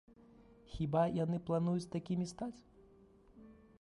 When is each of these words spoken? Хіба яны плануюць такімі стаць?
Хіба 0.75 1.03
яны 1.23 1.37
плануюць 1.49 1.91
такімі 1.97 2.25
стаць? 2.33 2.59